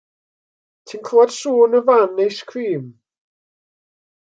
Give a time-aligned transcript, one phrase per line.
[0.91, 2.83] Ti'n clywad sŵn y fan eiscrîm?